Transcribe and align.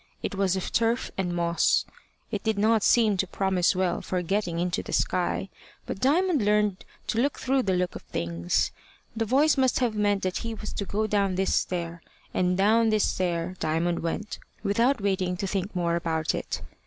It 0.23 0.33
was 0.33 0.55
of 0.55 0.71
turf 0.71 1.11
and 1.15 1.35
moss. 1.35 1.85
It 2.31 2.41
did 2.43 2.57
not 2.57 2.81
seem 2.81 3.17
to 3.17 3.27
promise 3.27 3.75
well 3.75 4.01
for 4.01 4.23
getting 4.23 4.57
into 4.59 4.81
the 4.81 4.93
sky, 4.93 5.49
but 5.85 5.99
Diamond 5.99 6.39
had 6.41 6.47
learned 6.47 6.85
to 7.05 7.19
look 7.21 7.37
through 7.37 7.61
the 7.61 7.75
look 7.75 7.95
of 7.95 8.01
things. 8.01 8.71
The 9.15 9.25
voice 9.25 9.57
must 9.57 9.77
have 9.77 9.93
meant 9.93 10.23
that 10.23 10.37
he 10.37 10.55
was 10.55 10.73
to 10.73 10.85
go 10.85 11.05
down 11.05 11.35
this 11.35 11.53
stair; 11.53 12.01
and 12.33 12.57
down 12.57 12.89
this 12.89 13.03
stair 13.03 13.55
Diamond 13.59 13.99
went, 13.99 14.39
without 14.63 15.01
waiting 15.01 15.37
to 15.37 15.45
think 15.45 15.75
more 15.75 15.95
about 15.95 16.33
it. 16.33 16.63